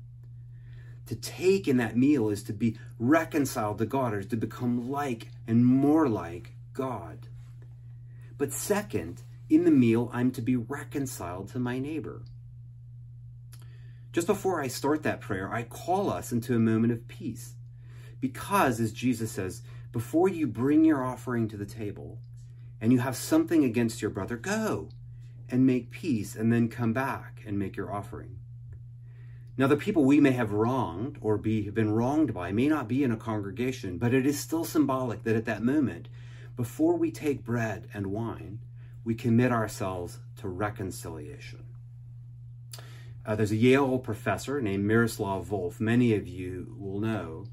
To 1.06 1.16
take 1.16 1.66
in 1.66 1.76
that 1.78 1.96
meal 1.96 2.28
is 2.28 2.42
to 2.44 2.52
be 2.52 2.78
reconciled 2.98 3.78
to 3.78 3.86
God, 3.86 4.14
or 4.14 4.22
to 4.22 4.36
become 4.36 4.90
like 4.90 5.28
and 5.46 5.66
more 5.66 6.08
like 6.08 6.54
God. 6.72 7.28
But 8.38 8.52
second, 8.52 9.22
in 9.48 9.64
the 9.64 9.70
meal, 9.70 10.10
I'm 10.12 10.30
to 10.32 10.40
be 10.40 10.56
reconciled 10.56 11.48
to 11.48 11.58
my 11.58 11.78
neighbor. 11.78 12.22
Just 14.12 14.26
before 14.26 14.60
I 14.60 14.68
start 14.68 15.02
that 15.02 15.20
prayer, 15.20 15.52
I 15.52 15.62
call 15.62 16.10
us 16.10 16.32
into 16.32 16.54
a 16.54 16.60
moment 16.60 16.92
of 16.92 17.08
peace. 17.08 17.54
Because, 18.20 18.78
as 18.78 18.92
Jesus 18.92 19.32
says, 19.32 19.62
before 19.90 20.28
you 20.28 20.46
bring 20.46 20.84
your 20.84 21.02
offering 21.04 21.48
to 21.48 21.56
the 21.56 21.66
table 21.66 22.18
and 22.80 22.92
you 22.92 23.00
have 23.00 23.16
something 23.16 23.64
against 23.64 24.00
your 24.00 24.10
brother, 24.10 24.36
go 24.36 24.88
and 25.48 25.66
make 25.66 25.90
peace 25.90 26.36
and 26.36 26.52
then 26.52 26.68
come 26.68 26.92
back 26.92 27.42
and 27.46 27.58
make 27.58 27.76
your 27.76 27.92
offering. 27.92 28.38
Now, 29.56 29.66
the 29.66 29.76
people 29.76 30.04
we 30.04 30.18
may 30.18 30.30
have 30.30 30.52
wronged 30.52 31.18
or 31.20 31.36
be 31.36 31.64
have 31.64 31.74
been 31.74 31.92
wronged 31.92 32.32
by 32.32 32.52
may 32.52 32.68
not 32.68 32.88
be 32.88 33.04
in 33.04 33.12
a 33.12 33.18
congregation, 33.18 33.98
but 33.98 34.14
it 34.14 34.24
is 34.24 34.40
still 34.40 34.64
symbolic 34.64 35.24
that 35.24 35.36
at 35.36 35.44
that 35.44 35.62
moment, 35.62 36.08
before 36.56 36.96
we 36.96 37.10
take 37.10 37.44
bread 37.44 37.88
and 37.92 38.06
wine, 38.06 38.60
we 39.04 39.14
commit 39.14 39.52
ourselves 39.52 40.20
to 40.36 40.48
reconciliation. 40.48 41.64
Uh, 43.26 43.36
there's 43.36 43.52
a 43.52 43.56
Yale 43.56 43.98
professor 43.98 44.60
named 44.60 44.84
Miroslav 44.84 45.46
Volf, 45.46 45.78
many 45.78 46.14
of 46.14 46.26
you 46.26 46.74
will 46.78 47.00
know, 47.00 47.44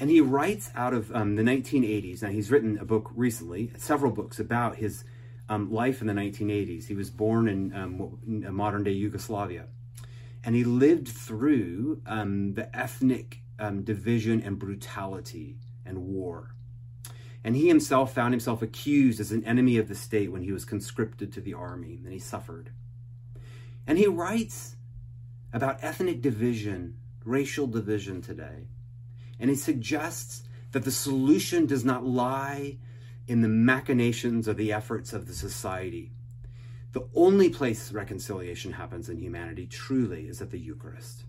and 0.00 0.08
he 0.08 0.22
writes 0.22 0.70
out 0.74 0.94
of 0.94 1.14
um, 1.14 1.36
the 1.36 1.42
1980s. 1.42 2.22
Now, 2.22 2.30
he's 2.30 2.50
written 2.50 2.78
a 2.78 2.86
book 2.86 3.10
recently, 3.14 3.72
several 3.76 4.10
books 4.10 4.40
about 4.40 4.76
his 4.76 5.04
um, 5.50 5.70
life 5.70 6.00
in 6.00 6.06
the 6.06 6.14
1980s. 6.14 6.86
He 6.86 6.94
was 6.94 7.10
born 7.10 7.46
in 7.46 7.74
um, 7.74 8.54
modern 8.54 8.84
day 8.84 8.92
Yugoslavia 8.92 9.66
and 10.44 10.54
he 10.54 10.64
lived 10.64 11.08
through 11.08 12.00
um, 12.06 12.54
the 12.54 12.74
ethnic 12.76 13.42
um, 13.58 13.82
division 13.82 14.40
and 14.40 14.58
brutality 14.58 15.58
and 15.84 15.98
war. 15.98 16.54
And 17.42 17.56
he 17.56 17.68
himself 17.68 18.14
found 18.14 18.34
himself 18.34 18.62
accused 18.62 19.20
as 19.20 19.32
an 19.32 19.44
enemy 19.44 19.78
of 19.78 19.88
the 19.88 19.94
state 19.94 20.30
when 20.30 20.42
he 20.42 20.52
was 20.52 20.64
conscripted 20.64 21.32
to 21.32 21.40
the 21.40 21.54
army, 21.54 22.00
and 22.04 22.12
he 22.12 22.18
suffered. 22.18 22.70
And 23.86 23.98
he 23.98 24.06
writes 24.06 24.76
about 25.52 25.78
ethnic 25.82 26.20
division, 26.20 26.96
racial 27.24 27.66
division 27.66 28.20
today. 28.20 28.68
And 29.38 29.50
he 29.50 29.56
suggests 29.56 30.42
that 30.72 30.84
the 30.84 30.90
solution 30.90 31.66
does 31.66 31.84
not 31.84 32.04
lie 32.04 32.76
in 33.26 33.40
the 33.40 33.48
machinations 33.48 34.48
or 34.48 34.54
the 34.54 34.72
efforts 34.72 35.12
of 35.12 35.26
the 35.26 35.32
society, 35.32 36.12
the 36.92 37.08
only 37.14 37.48
place 37.48 37.92
reconciliation 37.92 38.72
happens 38.72 39.08
in 39.08 39.18
humanity 39.18 39.66
truly 39.66 40.26
is 40.28 40.42
at 40.42 40.50
the 40.50 40.58
Eucharist. 40.58 41.24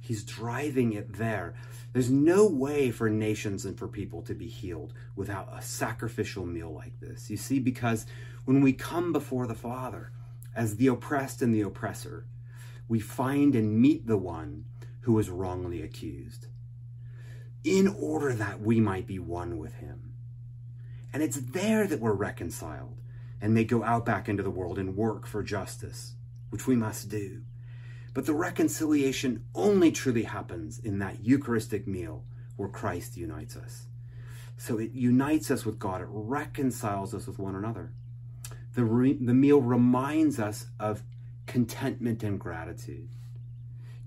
He's 0.00 0.24
driving 0.24 0.94
it 0.94 1.14
there. 1.14 1.54
There's 1.92 2.10
no 2.10 2.46
way 2.46 2.90
for 2.90 3.08
nations 3.08 3.64
and 3.64 3.78
for 3.78 3.86
people 3.86 4.22
to 4.22 4.34
be 4.34 4.48
healed 4.48 4.94
without 5.14 5.48
a 5.52 5.62
sacrificial 5.62 6.46
meal 6.46 6.72
like 6.72 6.98
this. 6.98 7.30
You 7.30 7.36
see, 7.36 7.58
because 7.58 8.06
when 8.44 8.60
we 8.60 8.72
come 8.72 9.12
before 9.12 9.46
the 9.46 9.54
Father 9.54 10.10
as 10.56 10.76
the 10.76 10.88
oppressed 10.88 11.42
and 11.42 11.54
the 11.54 11.60
oppressor, 11.60 12.26
we 12.88 13.00
find 13.00 13.54
and 13.54 13.80
meet 13.80 14.06
the 14.06 14.16
one 14.16 14.64
who 15.00 15.12
was 15.12 15.30
wrongly 15.30 15.82
accused 15.82 16.46
in 17.62 17.86
order 17.88 18.32
that 18.34 18.60
we 18.60 18.80
might 18.80 19.06
be 19.06 19.18
one 19.18 19.58
with 19.58 19.74
him. 19.74 20.14
And 21.12 21.22
it's 21.22 21.36
there 21.36 21.86
that 21.86 22.00
we're 22.00 22.12
reconciled 22.12 22.96
and 23.40 23.54
may 23.54 23.64
go 23.64 23.82
out 23.84 24.04
back 24.04 24.28
into 24.28 24.42
the 24.42 24.50
world 24.50 24.78
and 24.78 24.96
work 24.96 25.26
for 25.26 25.42
justice, 25.42 26.14
which 26.50 26.66
we 26.66 26.76
must 26.76 27.08
do. 27.08 27.42
But 28.14 28.26
the 28.26 28.34
reconciliation 28.34 29.44
only 29.54 29.92
truly 29.92 30.24
happens 30.24 30.78
in 30.78 30.98
that 30.98 31.24
Eucharistic 31.24 31.86
meal 31.86 32.24
where 32.56 32.68
Christ 32.68 33.16
unites 33.16 33.56
us. 33.56 33.86
So 34.56 34.78
it 34.78 34.90
unites 34.92 35.50
us 35.50 35.64
with 35.64 35.78
God, 35.78 36.00
it 36.00 36.08
reconciles 36.10 37.14
us 37.14 37.26
with 37.26 37.38
one 37.38 37.54
another. 37.54 37.92
The, 38.74 38.84
re- 38.84 39.18
the 39.20 39.34
meal 39.34 39.60
reminds 39.60 40.38
us 40.40 40.66
of 40.80 41.02
contentment 41.46 42.22
and 42.22 42.38
gratitude. 42.38 43.08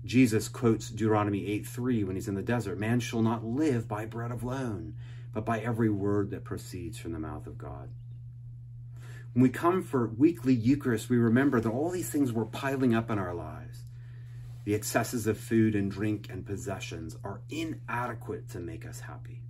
Jesus 0.04 0.48
quotes 0.48 0.90
Deuteronomy 0.90 1.46
8 1.46 1.66
3 1.66 2.04
when 2.04 2.16
he's 2.16 2.28
in 2.28 2.34
the 2.34 2.42
desert 2.42 2.78
Man 2.78 3.00
shall 3.00 3.22
not 3.22 3.44
live 3.44 3.88
by 3.88 4.04
bread 4.04 4.30
alone, 4.30 4.94
but 5.32 5.46
by 5.46 5.60
every 5.60 5.88
word 5.88 6.30
that 6.30 6.44
proceeds 6.44 6.98
from 6.98 7.12
the 7.12 7.18
mouth 7.18 7.46
of 7.46 7.56
God. 7.56 7.88
When 9.32 9.42
we 9.42 9.48
come 9.48 9.82
for 9.82 10.08
weekly 10.08 10.54
Eucharist, 10.54 11.08
we 11.08 11.16
remember 11.16 11.60
that 11.60 11.70
all 11.70 11.90
these 11.90 12.10
things 12.10 12.32
were 12.32 12.44
piling 12.44 12.94
up 12.94 13.10
in 13.10 13.18
our 13.18 13.34
lives. 13.34 13.84
The 14.64 14.74
excesses 14.74 15.26
of 15.26 15.38
food 15.38 15.74
and 15.74 15.90
drink 15.90 16.28
and 16.30 16.44
possessions 16.44 17.16
are 17.24 17.40
inadequate 17.48 18.50
to 18.50 18.60
make 18.60 18.86
us 18.86 19.00
happy. 19.00 19.42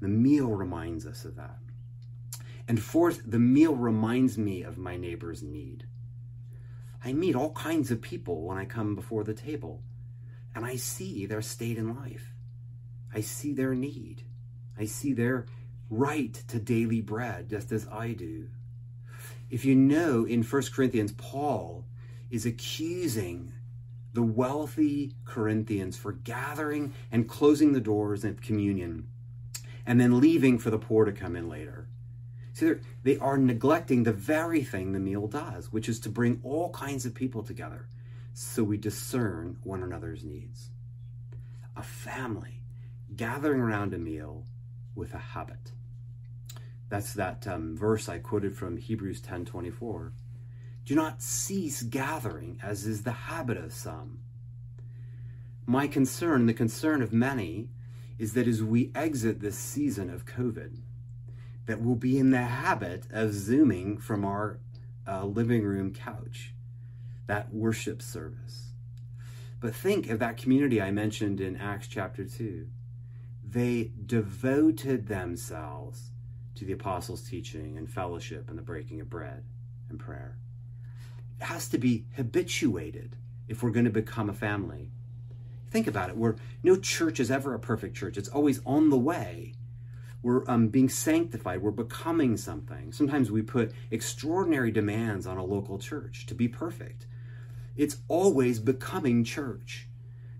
The 0.00 0.08
meal 0.08 0.50
reminds 0.50 1.06
us 1.06 1.24
of 1.24 1.36
that. 1.36 1.58
And 2.66 2.82
fourth, 2.82 3.22
the 3.24 3.38
meal 3.38 3.76
reminds 3.76 4.36
me 4.36 4.62
of 4.62 4.76
my 4.76 4.96
neighbor's 4.96 5.42
need. 5.42 5.86
I 7.04 7.12
meet 7.12 7.36
all 7.36 7.52
kinds 7.52 7.90
of 7.90 8.02
people 8.02 8.42
when 8.42 8.58
I 8.58 8.64
come 8.64 8.94
before 8.94 9.24
the 9.24 9.34
table, 9.34 9.82
and 10.54 10.64
I 10.64 10.76
see 10.76 11.26
their 11.26 11.42
state 11.42 11.78
in 11.78 11.94
life. 11.94 12.34
I 13.14 13.20
see 13.20 13.52
their 13.52 13.74
need. 13.74 14.24
I 14.78 14.86
see 14.86 15.12
their 15.12 15.46
right 15.92 16.32
to 16.48 16.58
daily 16.58 17.00
bread, 17.02 17.50
just 17.50 17.70
as 17.70 17.86
I 17.88 18.12
do. 18.12 18.48
If 19.50 19.64
you 19.64 19.74
know 19.74 20.24
in 20.24 20.42
1 20.42 20.62
Corinthians, 20.74 21.12
Paul 21.12 21.84
is 22.30 22.46
accusing 22.46 23.52
the 24.14 24.22
wealthy 24.22 25.12
Corinthians 25.24 25.96
for 25.96 26.12
gathering 26.12 26.94
and 27.10 27.28
closing 27.28 27.72
the 27.72 27.80
doors 27.80 28.24
of 28.24 28.40
communion 28.40 29.08
and 29.84 30.00
then 30.00 30.20
leaving 30.20 30.58
for 30.58 30.70
the 30.70 30.78
poor 30.78 31.04
to 31.04 31.12
come 31.12 31.36
in 31.36 31.48
later. 31.48 31.88
See, 32.54 32.72
they 33.02 33.18
are 33.18 33.36
neglecting 33.36 34.02
the 34.02 34.12
very 34.12 34.62
thing 34.62 34.92
the 34.92 35.00
meal 35.00 35.26
does, 35.26 35.72
which 35.72 35.88
is 35.88 36.00
to 36.00 36.08
bring 36.08 36.40
all 36.42 36.70
kinds 36.70 37.04
of 37.04 37.14
people 37.14 37.42
together 37.42 37.86
so 38.34 38.62
we 38.62 38.76
discern 38.78 39.58
one 39.62 39.82
another's 39.82 40.24
needs. 40.24 40.70
A 41.76 41.82
family 41.82 42.62
gathering 43.14 43.60
around 43.60 43.92
a 43.92 43.98
meal 43.98 44.46
with 44.94 45.12
a 45.14 45.18
habit. 45.18 45.71
That's 46.92 47.14
that 47.14 47.48
um, 47.48 47.74
verse 47.74 48.06
I 48.06 48.18
quoted 48.18 48.54
from 48.54 48.76
Hebrews 48.76 49.22
10:24. 49.22 50.12
Do 50.84 50.94
not 50.94 51.22
cease 51.22 51.82
gathering, 51.82 52.60
as 52.62 52.84
is 52.84 53.02
the 53.02 53.12
habit 53.32 53.56
of 53.56 53.72
some. 53.72 54.18
My 55.64 55.86
concern, 55.86 56.44
the 56.44 56.52
concern 56.52 57.00
of 57.00 57.10
many, 57.10 57.70
is 58.18 58.34
that 58.34 58.46
as 58.46 58.62
we 58.62 58.92
exit 58.94 59.40
this 59.40 59.56
season 59.56 60.10
of 60.10 60.26
COVID, 60.26 60.80
that 61.64 61.80
we'll 61.80 61.94
be 61.94 62.18
in 62.18 62.28
the 62.28 62.42
habit 62.42 63.06
of 63.10 63.32
zooming 63.32 63.96
from 63.96 64.26
our 64.26 64.58
uh, 65.08 65.24
living 65.24 65.62
room 65.62 65.94
couch, 65.94 66.52
that 67.26 67.54
worship 67.54 68.02
service. 68.02 68.72
But 69.60 69.74
think 69.74 70.10
of 70.10 70.18
that 70.18 70.36
community 70.36 70.82
I 70.82 70.90
mentioned 70.90 71.40
in 71.40 71.56
Acts 71.56 71.88
chapter 71.88 72.26
2. 72.26 72.68
They 73.42 73.92
devoted 74.04 75.08
themselves 75.08 76.11
to 76.54 76.64
the 76.64 76.72
apostles' 76.72 77.22
teaching 77.22 77.78
and 77.78 77.90
fellowship 77.90 78.48
and 78.48 78.58
the 78.58 78.62
breaking 78.62 79.00
of 79.00 79.10
bread 79.10 79.44
and 79.88 79.98
prayer. 79.98 80.36
It 81.40 81.44
has 81.44 81.68
to 81.68 81.78
be 81.78 82.04
habituated 82.16 83.16
if 83.48 83.62
we're 83.62 83.70
going 83.70 83.84
to 83.84 83.90
become 83.90 84.28
a 84.28 84.34
family. 84.34 84.90
Think 85.70 85.86
about 85.86 86.10
it. 86.10 86.16
We're, 86.16 86.36
no 86.62 86.76
church 86.76 87.18
is 87.18 87.30
ever 87.30 87.54
a 87.54 87.58
perfect 87.58 87.96
church. 87.96 88.16
It's 88.16 88.28
always 88.28 88.60
on 88.66 88.90
the 88.90 88.98
way. 88.98 89.54
We're 90.22 90.48
um, 90.48 90.68
being 90.68 90.88
sanctified. 90.88 91.62
We're 91.62 91.72
becoming 91.72 92.36
something. 92.36 92.92
Sometimes 92.92 93.30
we 93.30 93.42
put 93.42 93.72
extraordinary 93.90 94.70
demands 94.70 95.26
on 95.26 95.36
a 95.36 95.44
local 95.44 95.78
church 95.78 96.26
to 96.26 96.34
be 96.34 96.46
perfect. 96.46 97.06
It's 97.76 97.96
always 98.06 98.60
becoming 98.60 99.24
church, 99.24 99.88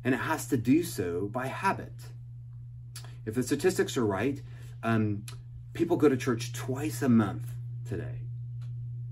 and 0.04 0.14
it 0.14 0.18
has 0.18 0.46
to 0.48 0.56
do 0.56 0.82
so 0.82 1.28
by 1.32 1.46
habit. 1.46 1.94
If 3.24 3.34
the 3.34 3.42
statistics 3.42 3.96
are 3.96 4.06
right, 4.06 4.40
um, 4.82 5.24
people 5.74 5.96
go 5.96 6.08
to 6.08 6.16
church 6.16 6.52
twice 6.52 7.02
a 7.02 7.08
month 7.08 7.54
today? 7.86 8.20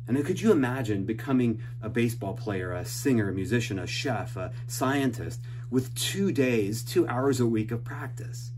And 0.07 0.25
could 0.25 0.41
you 0.41 0.51
imagine 0.51 1.05
becoming 1.05 1.63
a 1.81 1.89
baseball 1.89 2.35
player, 2.35 2.73
a 2.73 2.85
singer, 2.85 3.29
a 3.29 3.33
musician, 3.33 3.79
a 3.79 3.87
chef, 3.87 4.37
a 4.37 4.53
scientist 4.67 5.41
with 5.71 5.95
two 5.95 6.33
days, 6.33 6.83
two 6.83 7.07
hours 7.07 7.39
a 7.39 7.47
week 7.47 7.71
of 7.71 7.85
practice? 7.85 8.51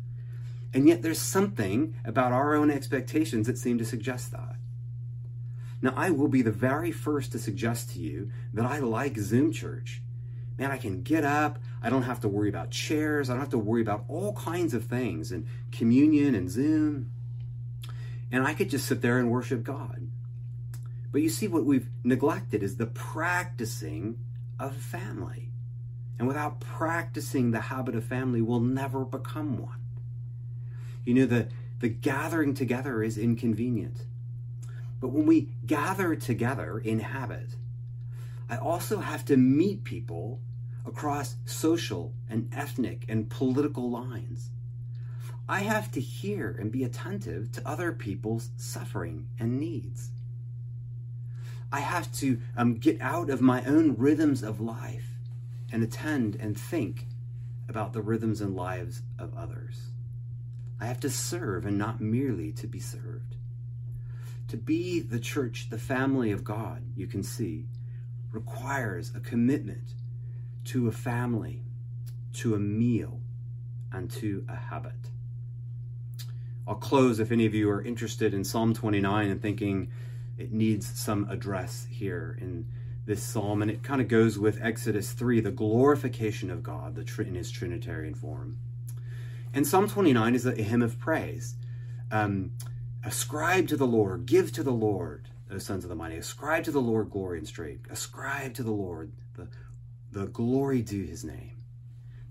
And 0.73 0.89
yet 0.89 1.03
there's 1.03 1.19
something 1.19 1.95
about 2.07 2.33
our 2.33 2.55
own 2.55 2.71
expectations 2.71 3.47
that 3.47 3.59
seem 3.59 3.77
to 3.79 3.85
suggest 3.85 4.33
that. 4.33 4.57
Now, 5.83 5.93
I 5.95 6.11
will 6.11 6.29
be 6.29 6.43
the 6.43 6.51
very 6.51 6.91
first 6.91 7.33
to 7.33 7.39
suggest 7.39 7.91
to 7.91 7.99
you 7.99 8.31
that 8.55 8.65
I 8.65 8.79
like 8.79 9.19
Zoom 9.19 9.53
church. 9.53 10.01
Man, 10.57 10.71
I 10.71 10.79
can 10.79 11.03
get 11.03 11.25
up. 11.25 11.59
I 11.83 11.91
don't 11.91 12.05
have 12.05 12.21
to 12.21 12.29
worry 12.29 12.49
about 12.49 12.71
chairs. 12.71 13.29
I 13.29 13.35
don't 13.35 13.41
have 13.41 13.51
to 13.51 13.59
worry 13.59 13.83
about 13.83 14.05
all 14.09 14.33
kinds 14.35 14.75
of 14.75 14.85
things 14.85 15.33
and 15.33 15.47
communion 15.71 16.35
and 16.35 16.49
Zoom. 16.49 17.11
And 18.33 18.47
I 18.47 18.55
could 18.55 18.71
just 18.71 18.87
sit 18.87 19.03
there 19.03 19.19
and 19.19 19.31
worship 19.31 19.63
God. 19.63 20.09
But 21.13 21.21
you 21.21 21.29
see, 21.29 21.47
what 21.47 21.67
we've 21.67 21.91
neglected 22.03 22.63
is 22.63 22.77
the 22.77 22.87
practicing 22.87 24.19
of 24.59 24.75
family. 24.75 25.51
And 26.19 26.27
without 26.27 26.61
practicing 26.61 27.51
the 27.51 27.61
habit 27.61 27.95
of 27.95 28.05
family, 28.05 28.41
we'll 28.41 28.61
never 28.61 29.05
become 29.05 29.59
one. 29.59 29.81
You 31.05 31.15
know, 31.15 31.27
the, 31.27 31.49
the 31.81 31.89
gathering 31.89 32.55
together 32.55 33.03
is 33.03 33.19
inconvenient. 33.19 33.99
But 35.01 35.09
when 35.09 35.27
we 35.27 35.49
gather 35.67 36.15
together 36.15 36.79
in 36.79 37.01
habit, 37.01 37.57
I 38.49 38.57
also 38.57 39.01
have 39.01 39.25
to 39.27 39.37
meet 39.37 39.85
people 39.85 40.41
across 40.87 41.37
social 41.45 42.15
and 42.31 42.49
ethnic 42.55 43.05
and 43.09 43.29
political 43.29 43.91
lines. 43.91 44.51
I 45.53 45.61
have 45.61 45.91
to 45.91 46.01
hear 46.01 46.57
and 46.59 46.73
be 46.73 46.83
attentive 46.83 47.53
to 47.53 47.69
other 47.69 47.93
people's 47.93 48.49
suffering 48.57 49.29
and 49.39 49.61
needs. 49.61 50.09
I 51.71 51.81
have 51.81 52.11
to 52.21 52.41
um, 52.57 52.77
get 52.77 53.03
out 53.03 53.29
of 53.29 53.43
my 53.43 53.63
own 53.67 53.95
rhythms 53.99 54.43
of 54.43 54.63
life 54.63 55.05
and 55.71 55.83
attend 55.83 56.37
and 56.37 56.59
think 56.59 57.07
about 57.69 57.93
the 57.93 58.01
rhythms 58.01 58.41
and 58.41 58.57
lives 58.57 59.03
of 59.19 59.37
others. 59.37 59.91
I 60.81 60.87
have 60.87 61.01
to 61.01 61.11
serve 61.11 61.67
and 61.67 61.77
not 61.77 62.01
merely 62.01 62.53
to 62.53 62.67
be 62.67 62.81
served. 62.81 63.37
To 64.49 64.57
be 64.57 65.01
the 65.01 65.21
church, 65.21 65.69
the 65.69 65.77
family 65.77 66.33
of 66.33 66.45
God, 66.45 66.83
you 66.97 67.07
can 67.07 67.23
see, 67.23 67.67
requires 68.31 69.13
a 69.15 69.21
commitment 69.21 69.93
to 70.65 70.89
a 70.89 70.93
family, 70.93 71.61
to 72.37 72.55
a 72.55 72.59
meal, 72.59 73.21
and 73.93 74.11
to 74.13 74.47
a 74.49 74.57
habit. 74.57 75.11
I'll 76.67 76.77
close 76.77 77.19
if 77.19 77.33
any 77.33 77.47
of 77.47 77.55
you 77.55 77.69
are 77.71 77.83
interested 77.83 78.35
in 78.35 78.45
Psalm 78.45 78.75
29 78.75 79.29
and 79.29 79.43
thinking, 79.43 79.91
it 80.39 80.53
needs 80.53 80.99
some 80.99 81.29
address 81.29 81.87
here 81.91 82.39
in 82.41 82.67
this 83.05 83.23
psalm, 83.23 83.63
and 83.63 83.71
it 83.71 83.83
kind 83.83 84.01
of 84.01 84.09
goes 84.09 84.39
with 84.39 84.63
Exodus 84.63 85.13
3, 85.13 85.41
the 85.41 85.51
glorification 85.51 86.51
of 86.51 86.63
God 86.63 86.95
the, 86.95 87.23
in 87.23 87.35
his 87.35 87.51
Trinitarian 87.51 88.15
form. 88.15 88.59
And 89.53 89.67
Psalm 89.67 89.89
29 89.89 90.35
is 90.35 90.47
a, 90.47 90.53
hymn 90.53 90.83
of 90.83 90.99
praise. 90.99 91.57
Um, 92.11 92.53
ascribe 93.05 93.69
to 93.69 93.77
the 93.77 93.87
Lord, 93.87 94.27
give 94.27 94.53
to 94.53 94.63
the 94.63 94.73
Lord, 94.73 95.29
O 95.51 95.59
sons 95.59 95.85
of 95.85 95.91
the 95.91 95.97
mighty. 95.97 96.17
Ascribe 96.17 96.65
to 96.65 96.71
the 96.71 96.81
Lord 96.81 97.11
glory 97.11 97.39
and 97.39 97.47
strength. 97.47 97.91
Ascribe 97.91 98.55
to 98.55 98.63
the 98.63 98.71
Lord 98.71 99.13
the, 99.35 99.49
the 100.13 100.27
glory 100.27 100.81
due 100.81 101.05
his 101.05 101.25
name. 101.25 101.63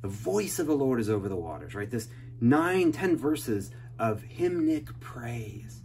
The 0.01 0.07
voice 0.07 0.57
of 0.57 0.67
the 0.67 0.73
Lord 0.73 1.00
is 1.00 1.09
over 1.09 1.29
the 1.29 1.35
waters, 1.35 1.75
right? 1.75 1.91
This 1.91 2.07
nine, 2.39 2.91
ten 2.91 3.15
verses 3.15 3.71
of 4.01 4.24
hymnic 4.24 5.00
praise. 5.00 5.79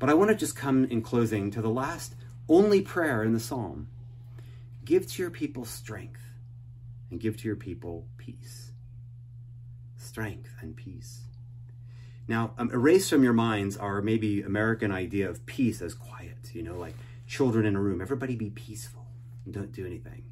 But 0.00 0.10
I 0.10 0.14
want 0.14 0.30
to 0.30 0.36
just 0.36 0.56
come 0.56 0.84
in 0.86 1.00
closing 1.00 1.52
to 1.52 1.62
the 1.62 1.70
last 1.70 2.16
only 2.48 2.82
prayer 2.82 3.22
in 3.22 3.32
the 3.32 3.40
psalm. 3.40 3.86
Give 4.84 5.06
to 5.06 5.22
your 5.22 5.30
people 5.30 5.64
strength 5.64 6.20
and 7.08 7.20
give 7.20 7.36
to 7.38 7.46
your 7.46 7.56
people 7.56 8.08
peace. 8.18 8.72
Strength 9.96 10.50
and 10.60 10.74
peace. 10.74 11.20
Now, 12.26 12.52
um, 12.58 12.70
erase 12.72 13.08
from 13.08 13.22
your 13.22 13.32
minds 13.32 13.76
our 13.76 14.02
maybe 14.02 14.42
American 14.42 14.90
idea 14.90 15.30
of 15.30 15.46
peace 15.46 15.80
as 15.80 15.94
quiet, 15.94 16.50
you 16.52 16.64
know, 16.64 16.76
like 16.76 16.94
children 17.28 17.64
in 17.64 17.76
a 17.76 17.80
room. 17.80 18.00
Everybody 18.00 18.34
be 18.34 18.50
peaceful 18.50 19.06
and 19.44 19.54
don't 19.54 19.72
do 19.72 19.86
anything. 19.86 20.24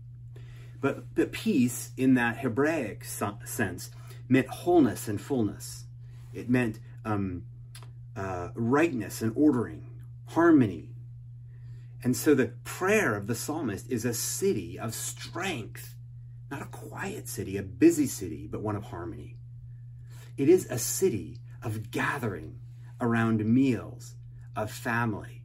But, 0.81 1.15
but 1.15 1.31
peace 1.31 1.93
in 1.97 2.15
that 2.15 2.39
Hebraic 2.39 3.05
sense 3.05 3.91
meant 4.29 4.49
wholeness 4.49 5.07
and 5.07 5.21
fullness. 5.21 5.85
It 6.35 6.51
meant 6.51 6.81
um, 7.09 7.45
uh, 8.17 8.49
rightness 8.55 9.23
and 9.23 9.33
ordering, 9.35 9.87
harmony. 10.27 10.91
And 12.03 12.17
so 12.17 12.35
the 12.35 12.53
prayer 12.65 13.17
of 13.17 13.27
the 13.27 13.35
psalmist 13.35 13.91
is 13.91 14.05
a 14.05 14.15
city 14.15 14.79
of 14.79 14.95
strength, 14.95 15.95
not 16.51 16.63
a 16.63 16.67
quiet 16.67 17.29
city, 17.29 17.57
a 17.57 17.63
busy 17.63 18.07
city, 18.07 18.47
but 18.51 18.63
one 18.63 18.77
of 18.77 18.85
harmony. 18.85 19.37
It 20.37 20.49
is 20.49 20.67
a 20.71 20.79
city 20.79 21.39
of 21.63 21.91
gathering 21.91 22.61
around 23.01 23.45
meals, 23.45 24.15
of 24.55 24.71
family 24.71 25.45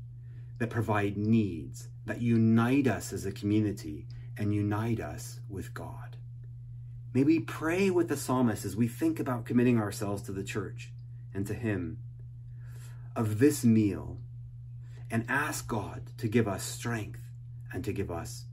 that 0.59 0.69
provide 0.69 1.17
needs, 1.17 1.87
that 2.05 2.21
unite 2.21 2.87
us 2.87 3.13
as 3.13 3.25
a 3.25 3.31
community 3.31 4.07
and 4.37 4.53
unite 4.53 4.99
us 4.99 5.39
with 5.49 5.73
God. 5.73 6.17
May 7.13 7.23
we 7.23 7.39
pray 7.39 7.89
with 7.89 8.07
the 8.09 8.17
psalmist 8.17 8.65
as 8.65 8.75
we 8.75 8.87
think 8.87 9.19
about 9.19 9.45
committing 9.45 9.79
ourselves 9.79 10.23
to 10.23 10.31
the 10.31 10.43
church 10.43 10.92
and 11.33 11.45
to 11.47 11.53
Him 11.53 11.99
of 13.15 13.39
this 13.39 13.63
meal 13.63 14.17
and 15.11 15.25
ask 15.29 15.67
God 15.67 16.01
to 16.17 16.27
give 16.27 16.47
us 16.47 16.63
strength 16.63 17.19
and 17.71 17.83
to 17.83 17.93
give 17.93 18.09
us. 18.09 18.45